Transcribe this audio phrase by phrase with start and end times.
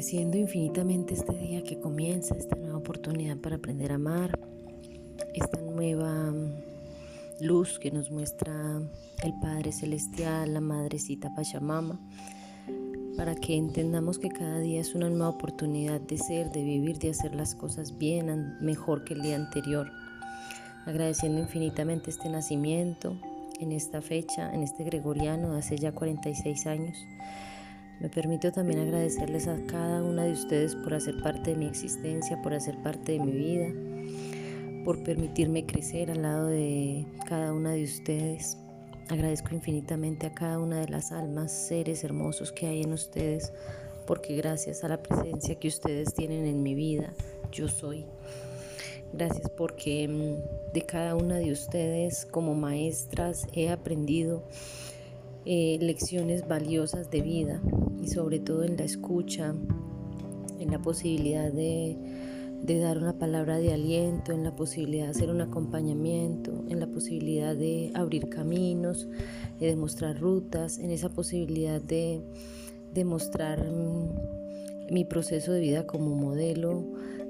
[0.00, 4.38] Agradeciendo infinitamente este día que comienza, esta nueva oportunidad para aprender a amar,
[5.34, 8.80] esta nueva mm, luz que nos muestra
[9.22, 12.00] el Padre Celestial, la Madrecita Pachamama,
[13.18, 17.10] para que entendamos que cada día es una nueva oportunidad de ser, de vivir, de
[17.10, 19.92] hacer las cosas bien, mejor que el día anterior.
[20.86, 23.20] Agradeciendo infinitamente este nacimiento,
[23.60, 26.96] en esta fecha, en este gregoriano de hace ya 46 años
[28.00, 32.40] me permito también agradecerles a cada una de ustedes por hacer parte de mi existencia,
[32.40, 37.84] por hacer parte de mi vida, por permitirme crecer al lado de cada una de
[37.84, 38.56] ustedes.
[39.10, 43.52] Agradezco infinitamente a cada una de las almas, seres hermosos que hay en ustedes,
[44.06, 47.12] porque gracias a la presencia que ustedes tienen en mi vida,
[47.52, 48.06] yo soy.
[49.12, 54.42] Gracias porque mm, de cada una de ustedes como maestras he aprendido
[55.44, 57.60] eh, lecciones valiosas de vida
[58.02, 59.54] y sobre todo en la escucha,
[60.58, 61.96] en la posibilidad de,
[62.80, 67.56] dar una palabra de aliento, en la posibilidad de hacer un acompañamiento, en la posibilidad
[67.56, 69.08] de abrir caminos,
[69.58, 72.20] de demostrar rutas, en esa posibilidad de
[72.94, 76.84] demostrar mm, mi proceso de vida como modelo,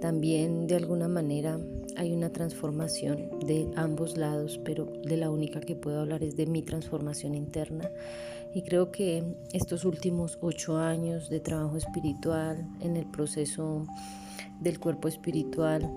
[0.00, 1.58] también de alguna manera
[1.96, 6.46] hay una transformación de ambos lados, pero de la única que puedo hablar es de
[6.46, 7.90] mi transformación interna.
[8.54, 13.86] Y creo que estos últimos ocho años de trabajo espiritual en el proceso
[14.60, 15.90] del cuerpo espiritual,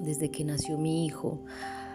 [0.00, 1.40] desde que nació mi hijo,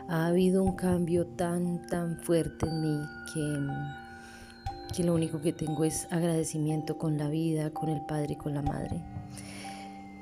[0.08, 3.00] ha habido un cambio tan, tan fuerte en mí
[3.33, 8.38] que, que lo único que tengo es agradecimiento con la vida, con el Padre y
[8.38, 9.03] con la Madre.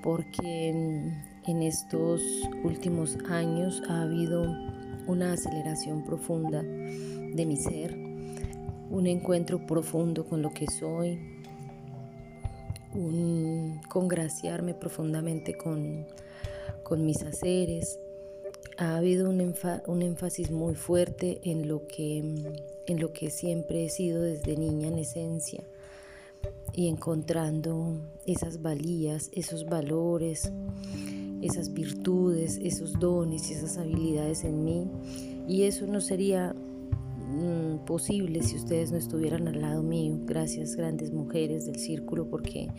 [0.01, 1.13] Porque
[1.47, 2.21] en estos
[2.63, 4.43] últimos años ha habido
[5.07, 11.19] una aceleración profunda de mi ser, un encuentro profundo con lo que soy,
[12.93, 16.05] un congraciarme profundamente con,
[16.97, 17.99] mis haceres.
[18.77, 19.53] Ha habido un,
[19.87, 22.17] un, énfasis muy fuerte en lo, que,
[22.87, 25.63] en lo que siempre he sido desde niña en esencia
[26.73, 30.51] y encontrando esas valías, esos valores,
[31.47, 34.87] esas virtudes, esos dones y esas habilidades en mí.
[35.47, 40.17] Y eso no sería mm, posible si ustedes no estuvieran al lado mío.
[40.25, 42.69] Gracias grandes mujeres del círculo porque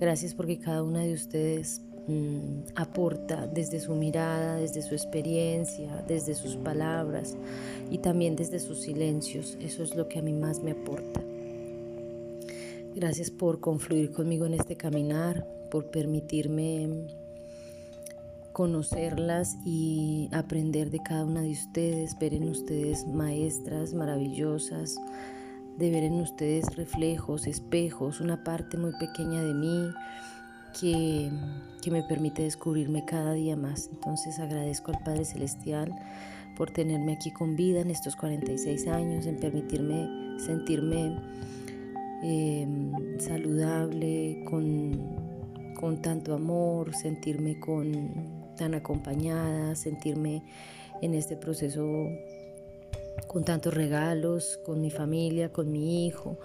[0.00, 6.34] gracias porque cada una de ustedes mm, aporta desde su mirada, desde su experiencia, desde
[6.34, 7.36] sus palabras
[7.90, 9.56] y también desde sus silencios.
[9.60, 11.22] Eso es lo que a mí más me aporta.
[12.94, 17.08] Gracias por confluir conmigo en este caminar, por permitirme
[18.54, 24.96] conocerlas y aprender de cada una de ustedes, ver en ustedes maestras maravillosas,
[25.76, 29.90] de ver en ustedes reflejos, espejos, una parte muy pequeña de mí
[30.80, 31.32] que,
[31.82, 33.90] que me permite descubrirme cada día más.
[33.92, 35.92] Entonces agradezco al Padre Celestial
[36.56, 41.18] por tenerme aquí con vida en estos 46 años, en permitirme sentirme
[42.22, 44.92] em, saludable, con,
[45.74, 50.42] con tanto amor, sentirme con tan acompañada, sentirme
[51.02, 52.08] en este proceso
[53.26, 56.38] con tantos regalos, con mi familia, con mi hijo,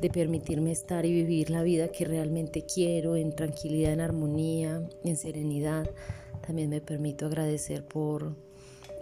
[0.00, 5.16] de permitirme estar y vivir la vida que realmente quiero en tranquilidad, en armonía, en
[5.16, 5.88] serenidad.
[6.46, 8.36] También me permito agradecer por,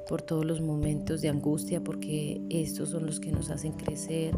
[0.08, 4.36] por todos los momentos de angustia, porque estos son los que nos hacen crecer,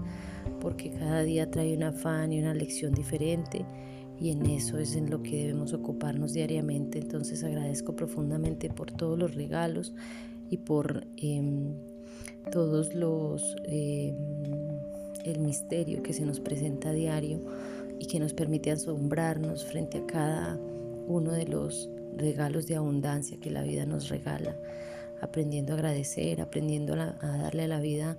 [0.60, 3.64] porque cada día trae un afán y una lección diferente
[4.20, 6.98] y en eso es en lo que debemos ocuparnos diariamente.
[6.98, 9.94] Entonces agradezco profundamente por todos los regalos
[10.50, 11.74] y por em,
[12.50, 14.14] todos los em,
[15.24, 17.40] el misterio que se nos presenta a diario
[17.98, 20.58] y que nos permite asombrarnos frente a cada
[21.08, 24.56] uno de los regalos de abundancia que la vida nos regala,
[25.20, 28.16] aprendiendo a agradecer, aprendiendo a darle a la vida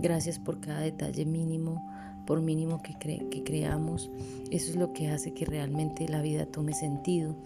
[0.00, 1.91] gracias por cada detalle mínimo
[2.26, 4.10] por mínimo que, que creamos,
[4.50, 7.36] eso es lo que hace que realmente la vida tome sentido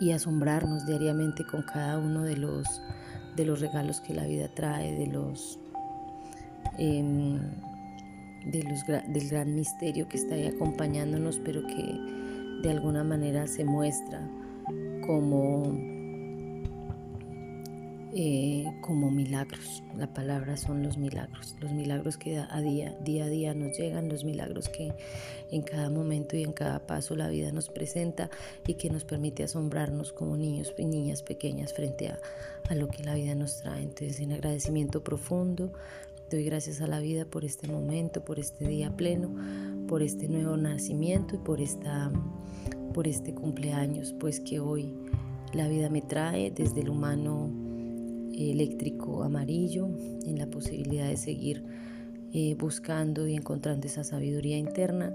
[0.00, 2.82] y asombrarnos diariamente con cada uno de los,
[3.36, 5.58] de los regalos que la vida trae, de los,
[6.78, 7.38] em,
[8.46, 11.98] de los del gran misterio que está ahí acompañándonos, pero que
[12.62, 14.28] de alguna manera se muestra
[15.06, 15.95] como
[18.18, 19.82] eh, como milagros.
[19.94, 24.08] La palabra son los milagros, los milagros que a día, día a día nos llegan,
[24.08, 24.94] los milagros que
[25.50, 28.30] en cada momento y en cada paso la vida nos presenta
[28.66, 33.16] y que nos permite asombrarnos como niños y niñas pequeñas frente a, lo que la
[33.16, 33.82] vida nos trae.
[33.82, 35.70] Entonces, en agradecimiento profundo,
[36.30, 39.30] doy gracias a la vida por este momento, por este día pleno,
[39.86, 42.10] por este nuevo nacimiento y por, esta,
[42.94, 44.94] por este cumpleaños, pues que hoy
[45.52, 47.65] la vida me trae desde el humano
[48.36, 49.88] eléctrico amarillo,
[50.24, 51.64] en la posibilidad de seguir
[52.32, 55.14] eh, buscando y encontrando esa sabiduría interna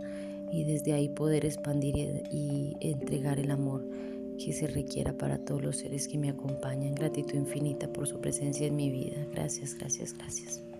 [0.51, 3.87] y desde ahí poder expandir y, entregar el amor
[4.43, 6.95] que se requiera para todos los seres que me acompañan.
[6.95, 9.27] Gratitud infinita por su presencia en mi vida.
[9.31, 10.70] Gracias, gracias, gracias.